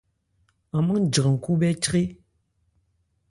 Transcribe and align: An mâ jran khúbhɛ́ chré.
An 0.75 0.81
mâ 0.87 0.95
jran 1.13 1.35
khúbhɛ́ 1.43 1.71
chré. 1.83 2.01